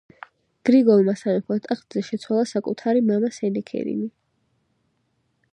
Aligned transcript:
გრიგოლმა 0.69 1.13
სამეფო 1.19 1.57
ტახტზე 1.67 2.03
შეცვალა 2.09 2.47
საკუთარი 2.55 3.07
მამა 3.13 3.33
სენექერიმი. 3.39 4.11